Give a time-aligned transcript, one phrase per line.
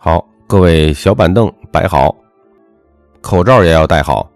[0.00, 2.14] 好，各位小板凳摆好，
[3.20, 4.30] 口罩也要戴好，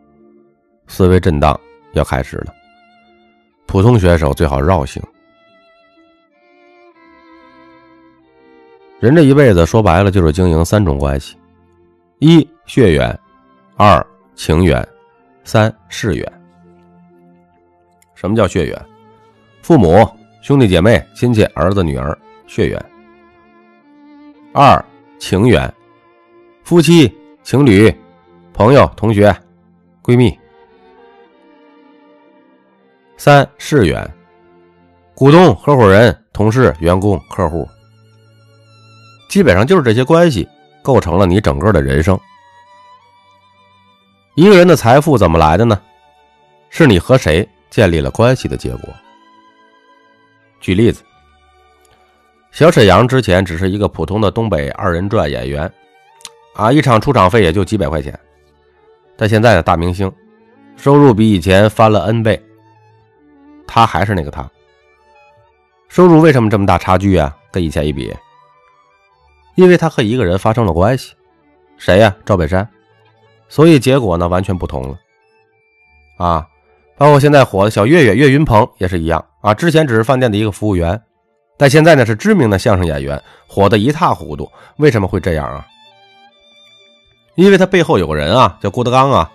[0.88, 1.58] 思维震荡
[1.92, 2.52] 要开始了。
[3.64, 5.00] 普通选手最好绕行。
[8.98, 11.36] 人这一辈子说白了就是经营三种关系：
[12.18, 13.16] 一血缘，
[13.76, 14.84] 二情缘，
[15.44, 16.32] 三事缘。
[18.16, 18.86] 什么叫血缘？
[19.62, 20.04] 父母、
[20.40, 22.84] 兄弟姐妹、亲戚、儿子、女儿，血缘。
[24.52, 24.84] 二
[25.22, 25.72] 情缘，
[26.64, 27.94] 夫妻、情侣、
[28.52, 29.32] 朋友、同学、
[30.02, 30.36] 闺蜜。
[33.16, 34.04] 三事缘，
[35.14, 37.64] 股东、合伙人、同事、员工、客户。
[39.28, 40.46] 基本上就是这些关系
[40.82, 42.18] 构成了你整个的人生。
[44.34, 45.80] 一个人的财富怎么来的呢？
[46.68, 48.92] 是你和谁建立了关系的结果。
[50.58, 51.04] 举例子，
[52.52, 55.72] 小沈阳之前只是一个普通的东北二人转演员，
[56.52, 58.16] 啊，一场出场费也就几百块钱。
[59.16, 60.12] 但现在的大明星，
[60.76, 62.40] 收入比以前翻了 N 倍。
[63.66, 64.46] 他还是那个他，
[65.88, 67.34] 收入为什么这么大差距啊？
[67.50, 68.14] 跟以前一比。
[69.54, 71.14] 因为他和一个人发生了关系，
[71.78, 72.14] 谁呀？
[72.22, 72.68] 赵本山，
[73.48, 74.98] 所以结果呢完全不同了。
[76.18, 76.46] 啊，
[76.98, 81.00] 包括现在火的小岳岳岳云鹏也是一样啊，之前只是饭店的一个服务员，
[81.56, 84.50] 但现在呢是知名的相声演员，火得一塌糊涂。
[84.76, 85.66] 为什么会这样啊？
[87.34, 89.30] 因为他背后有个人啊，叫郭德纲啊。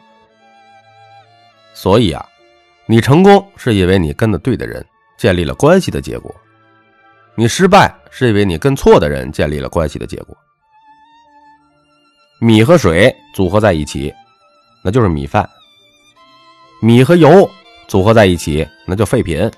[1.73, 2.26] 所以啊，
[2.86, 4.86] 你成功是因为你跟的对的人，
[5.18, 6.36] 建立了关系的结果。
[7.36, 10.36] 你失败是因为你跟错的人建立了关系的结果。
[12.40, 14.14] 米和水组合在一起，
[14.84, 15.44] 那就是米饭；
[16.82, 17.50] 米和油
[17.88, 19.50] 组合在一起，那叫废品。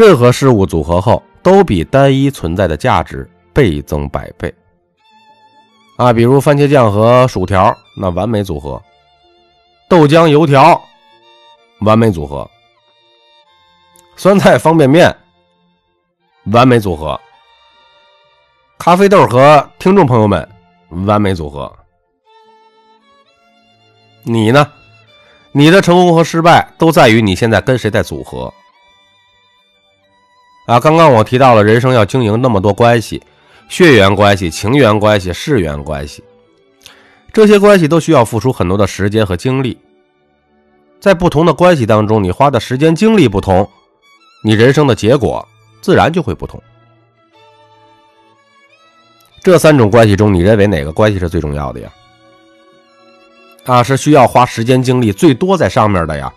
[0.00, 4.50] 任何事物组合后，都比单一存在的价值倍增百倍。
[5.98, 8.80] 啊，比如番茄酱和薯条，那完美组合；
[9.90, 10.82] 豆浆油条，
[11.80, 12.50] 完美组合。
[14.16, 15.14] 酸菜方便面，
[16.44, 17.20] 完美组合；
[18.78, 20.48] 咖啡豆和听众朋友们，
[20.88, 21.70] 完美组合。
[24.22, 24.66] 你呢？
[25.52, 28.50] 你的成功和失败都在于你现在跟谁在组合。
[30.70, 33.20] 啊，刚刚我提到了人生要经营那么多关系，
[33.68, 36.22] 血缘关系、情缘关系、事缘关系，
[37.32, 39.76] 这些关系都需要付出很多的时间和精力。
[41.00, 43.68] 在不同的关系当中，你花的时间精力不同。
[44.44, 45.44] 你人生的结果
[45.82, 46.62] 自然就会不同。
[49.42, 51.90] 这三种关系中，你认为哪个关系是最重要的呀？
[53.64, 56.32] 啊，是需要花时间精力最多在上面的呀？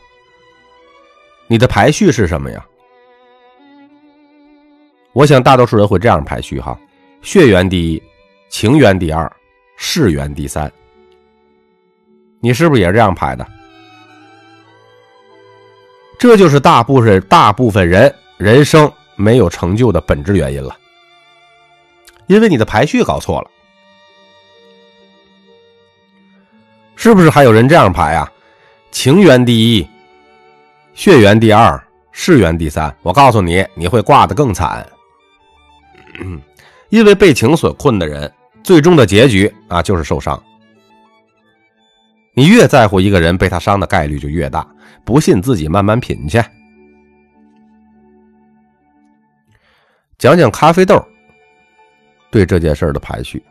[1.45, 2.65] 你的排序是什么呀？
[5.13, 6.77] 我想大多数人会这样排序哈：
[7.21, 8.03] 血缘第一，
[8.49, 9.31] 情缘第二，
[9.77, 10.71] 世缘第三。
[12.39, 13.47] 你是不是也是这样排的？
[16.19, 20.75] 这就是大部分大部分人人生没有成就的本质原因了，
[22.27, 23.51] 因为你的排序搞错了，
[26.95, 27.29] 是不是？
[27.29, 28.31] 还有人这样排啊？
[28.89, 29.87] 情缘第一，
[30.93, 31.81] 血缘第二，
[32.11, 32.95] 世缘第三。
[33.01, 34.87] 我告诉你，你会挂得更惨，
[36.89, 38.31] 因为被情所困的人，
[38.63, 40.41] 最终的结局啊就是受伤。
[42.35, 44.67] 你越在乎一个人，被他伤的概率就越大。
[45.05, 46.41] 不信，自己慢慢品去。
[50.17, 51.03] 讲讲咖啡豆
[52.31, 53.43] 对这件事的排序。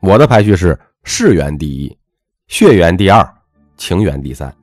[0.00, 1.96] 我的排序是：事缘第一，
[2.48, 3.26] 血缘第二，
[3.76, 4.54] 情缘第三。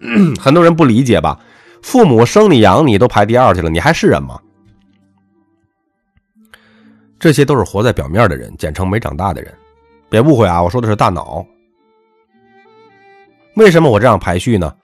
[0.40, 1.38] 很多人不理解吧？
[1.82, 4.40] 父母生你养你都排第二去了，你还是人吗？
[7.18, 9.52] 这些都是活在表面的人，简称没长大的人。
[10.08, 11.44] 别误会啊，我说的是大脑。
[13.56, 14.74] 为什么我这样排序呢？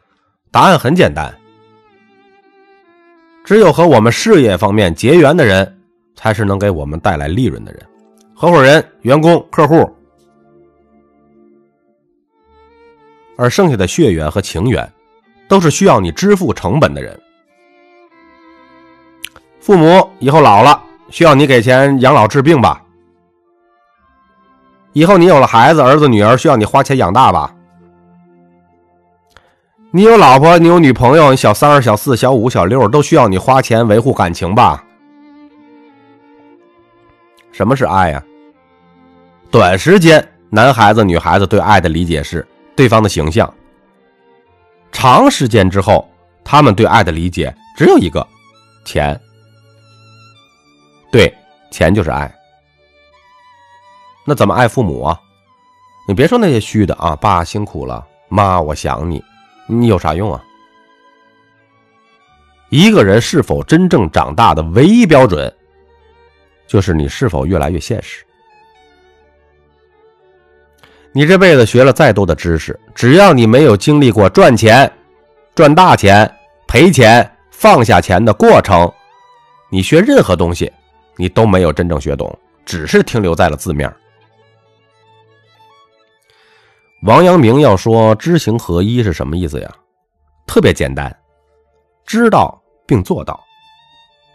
[0.51, 1.35] 答案很简单，
[3.45, 5.81] 只有和我们事业方面结缘的人，
[6.15, 7.87] 才是能给我们带来利润的人，
[8.35, 9.89] 合伙人、员工、客户，
[13.37, 14.93] 而剩下的血缘和情缘，
[15.49, 17.19] 都是需要你支付成本的人。
[19.61, 22.83] 父母以后老了，需要你给钱养老治病吧？
[24.93, 27.55] 以后你有了孩子，儿子女儿需要你花钱养大吧？
[29.91, 34.83] 你有老婆，你有女朋友，小三儿、小四、小五、小六都需要你花钱维护感情吧？
[37.53, 38.23] 什么是爱呀？
[39.51, 43.49] 短时间，男孩子、女孩子对爱的理解是对方的形象；
[44.91, 46.09] 长时间之后，
[46.45, 48.27] 他们对爱的理解只有一个：
[48.85, 49.21] 钱。
[51.15, 51.33] 对。
[51.71, 52.33] 钱就是爱。
[54.25, 55.21] 那怎么爱父母啊？
[56.09, 59.23] 你别说那些虚的啊，爸辛苦了，妈我想你，
[59.69, 60.43] 你有啥用啊？
[62.69, 65.53] 一个人是否真正长大的唯一标准，
[66.67, 68.25] 就是你是否越来越现实。
[71.13, 74.93] 你这辈子学了再多的知识，只要你没有经历过赚钱、
[75.55, 76.33] 赚大钱、
[76.67, 78.93] 赔钱、放下钱的过程，
[79.71, 80.73] 你学任何东西，
[81.17, 83.93] 你都没有真正学懂，只是停留在了字面。
[87.03, 89.71] 王阳明要说知行合一是什么意思呀？
[90.47, 91.15] 特别简单，
[92.07, 93.39] 知道并做到。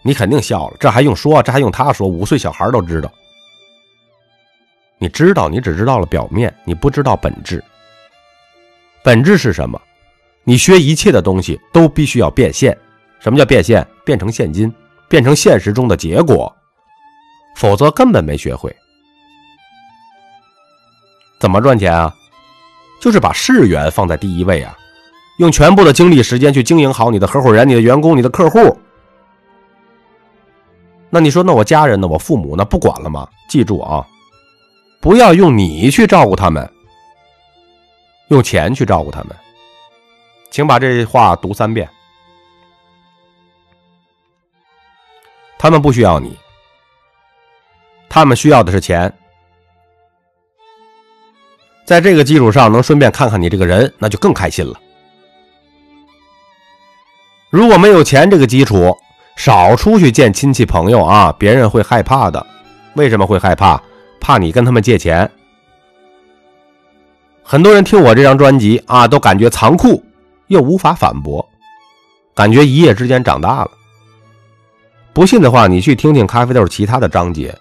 [0.04, 1.42] 你肯定笑了，这还用说？
[1.44, 2.08] 这还用他说？
[2.08, 3.12] 五岁小孩都知道。
[4.98, 7.64] 你知道，你只知道了表面，你不知道本质。
[9.04, 9.82] 本质是什么？
[10.44, 12.78] 你学一切的东西都必须要变现。
[13.20, 13.86] 什么叫变现？
[14.06, 14.74] 变成现金，
[15.08, 16.56] 变成现实中的结果，
[17.60, 18.74] 否则根本没学会。
[21.42, 22.16] 怎么赚钱啊？
[23.02, 24.78] 就是把事源放在第一位啊，
[25.40, 28.80] 用全部的精力时间去经营好你的合伙人、你的员工、你的客户。
[31.10, 32.08] 那你说，那我家人呢？
[32.08, 32.64] 我父母呢？
[32.64, 33.28] 不管了吗？
[33.50, 34.08] 记住啊，
[35.02, 36.72] 不要用你去照顾他们，
[38.30, 39.36] 用钱去照顾他们。
[40.50, 41.90] 请把这话读三遍。
[45.58, 46.38] 他们不需要你，
[48.10, 49.14] 他们需要的是钱。
[51.86, 54.80] 在这个基础上，能顺便看看你这个人，那就更开心了。
[57.50, 58.96] 如果没有钱这个基础，
[59.36, 62.46] 少出去见亲戚朋友啊，别人会害怕的。
[62.96, 63.82] 为什么会害怕？
[64.20, 65.30] 怕你跟他们借钱。
[67.42, 70.04] 很多人听我这张专辑啊，都感觉残酷，
[70.48, 71.48] 又无法反驳，
[72.36, 73.72] 感觉一夜之间长大了。
[75.14, 77.58] 不信的话，你去听听咖啡豆其他的章节，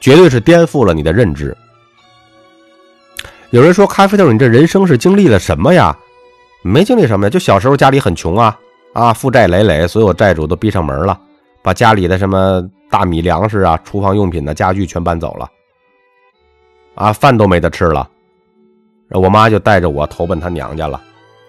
[0.00, 1.56] 绝对是颠覆了你的认知。
[3.50, 5.96] 有人说：“咖啡豆，你这人生是经历了什么呀？
[6.62, 8.58] 没经历什么呀，就小时候家里很穷啊，
[8.92, 11.18] 啊，负债累累，所有债主都逼上门了，
[11.62, 15.50] 把家里的什么大米粮食啊、厨房用品的家具全搬走了，
[16.94, 18.06] 啊，饭都没得吃了。
[19.10, 21.00] 我妈就带着我投奔她娘家了。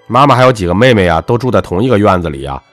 [0.08, 2.64] 妈妈还有几个妹妹啊，都住在同一个院子里啊，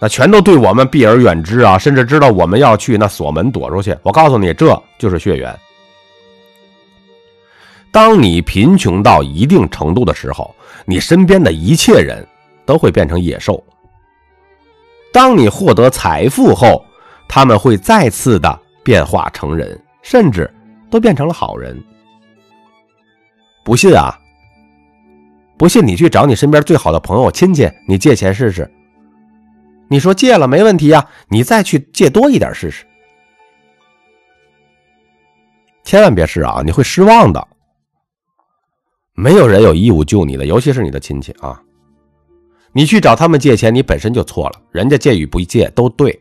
[0.00, 3.96] 那全都对我们避而远之啊，甚至知道我们要去，那锁门躲出去。
[4.02, 5.54] 我告诉你，这就是血缘。”
[7.92, 10.54] 当你贫穷到一定程度的时候，
[10.86, 12.26] 你身边的一切人
[12.64, 13.62] 都会变成野兽。
[15.12, 16.84] 当你获得财富后，
[17.28, 20.48] 他们会再次的变化成人，甚至
[20.88, 21.78] 都变成了好人。
[23.64, 24.16] 不信啊？
[25.58, 28.70] 不信你去找你身边最好的朋友、亲戚，你借钱试试。
[29.90, 31.04] 你说借了没问题呀？
[31.28, 32.86] 你再去借多一点试试。
[35.82, 36.62] 千万别试啊！
[36.64, 37.48] 你会失望的。
[39.14, 41.60] 没有人有义务救你的，尤其是你的亲戚啊！
[42.70, 44.62] 你去找他们借钱，你本身就错了。
[44.70, 46.18] 人家借与不借都对。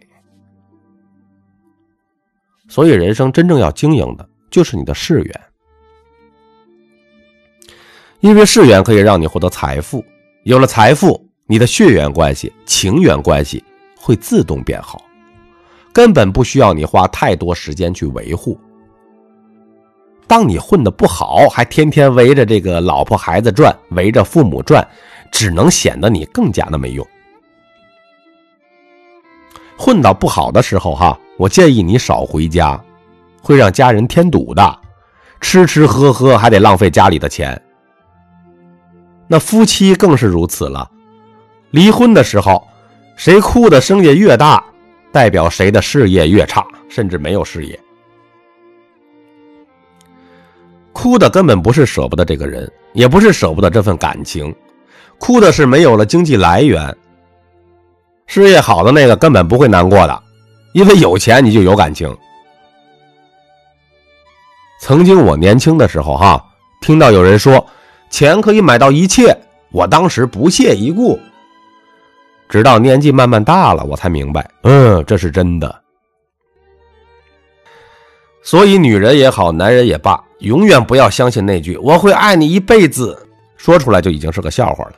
[2.68, 5.42] 所以，人生真正要经营的就是你的事源，
[8.20, 10.04] 因为事源可以让你获得财富。
[10.44, 13.64] 有了财富，你的血缘关系、情缘关系
[13.98, 15.02] 会自动变好，
[15.92, 18.56] 根本不需要你花太多时间去维护。
[20.28, 24.88] 当你混的不好，还天天围着这个老婆孩子转，围着父母转，
[25.32, 27.04] 只能显得你更加的没用。
[29.76, 32.80] 混到不好的时候，哈，我建议你少回家，
[33.42, 34.80] 会让家人添堵的。
[35.42, 37.60] 吃吃喝喝还得浪费家里的钱。
[39.26, 40.88] 那夫妻更是如此了。
[41.72, 42.68] 离婚的时候，
[43.16, 44.64] 谁哭的声音越大，
[45.12, 47.80] 代表谁的事业越差，甚至没有事业。
[50.92, 54.54] 哭的根本不是舍不得这个人，也不是舍不得这份感情，
[55.18, 56.96] 哭的是没有了经济来源。
[58.26, 60.24] 事业好的那个根本不会难过的，
[60.74, 62.16] 因为有钱你就有感情。
[64.82, 66.44] 曾经我年轻的时候，哈，
[66.82, 67.66] 听到有人说
[68.10, 69.36] 钱可以买到一切，
[69.72, 71.20] 我当时不屑一顾。
[72.50, 75.84] 直到年纪慢慢大了，我才明白，嗯，这是真的。
[78.42, 84.94] 所以，女人也好，男人也罢，永远不要相信那句“我会爱你一辈子”，说出来就已经是个笑话了。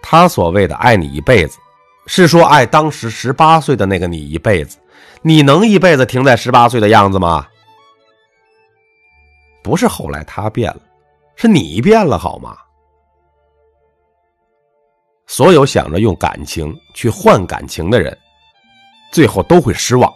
[0.00, 1.58] 他所谓的“爱你一辈子”，
[2.06, 4.78] 是说爱当时十八岁的那个你一辈子。
[5.20, 7.46] 你能一辈子停在十八岁的样子吗？
[9.62, 10.80] 不是后来他变了，
[11.36, 12.56] 是你变了，好吗？
[15.28, 18.16] 所有想着用感情去换感情的人，
[19.12, 20.12] 最后都会失望。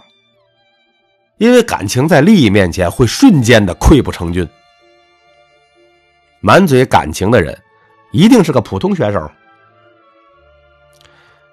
[1.37, 4.49] 因为感情在利益面前会瞬间的溃不成军。
[6.41, 7.57] 满嘴感情的人，
[8.11, 9.31] 一定是个普通选手。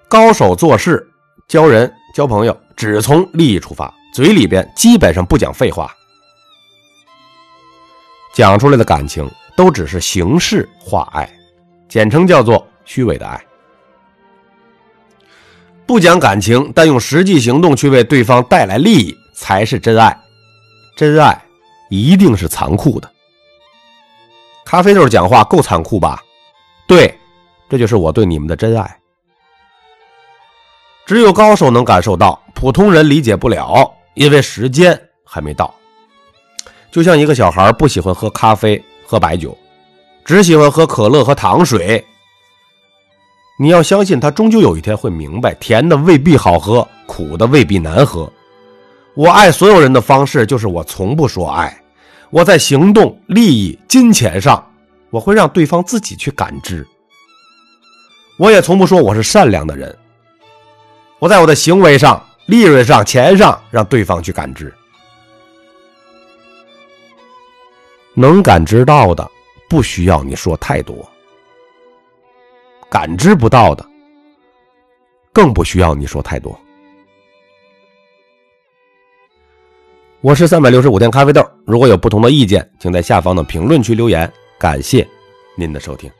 [0.08, 1.06] 高手做事、
[1.46, 5.94] 交人、交朋友，只从利益出发，嘴里边基本上不讲废话，
[8.32, 11.30] 讲出来的感情都只是形式化爱，
[11.90, 13.38] 简称叫做虚伪的爱。
[15.90, 20.16] 不讲感情，但用实际行动去为对方带来利益，才是真爱。
[20.94, 21.36] 真爱
[21.88, 23.10] 一定是残酷的。
[24.64, 26.22] 咖啡豆讲话够残酷吧？
[26.86, 27.12] 对，
[27.68, 28.98] 这就是我对你们的真爱。
[31.06, 35.74] 只有高手能感受到，普通人理解不了，因为时间还没到。
[36.92, 39.58] 就像一个小孩不喜欢喝咖啡、喝白酒，
[40.24, 42.06] 只喜欢喝可乐和糖水。
[43.62, 48.32] 你要相信他，终究有一天会明白，甜的未必好喝，苦的未必难喝。
[49.12, 51.78] 我爱所有人的方式，就是我从不说爱。
[52.30, 54.66] 我在行动、利益、金钱上，
[55.10, 56.86] 我会让对方自己去感知。
[58.38, 59.94] 我也从不说我是善良的人。
[61.18, 64.72] 我在我的行为上、利润上、钱上，让对方去感知。
[68.14, 69.30] 能感知到的，
[69.68, 70.96] 不需要你说太多；
[72.90, 73.86] 感知不到的，
[75.32, 76.58] 更不需要你说太多。
[80.20, 81.40] 我是三百六十五天咖啡豆。
[81.64, 84.30] 如果有不同的意见，请在下方的评论区留言。
[84.58, 85.06] 感谢
[85.54, 86.10] 您的收听。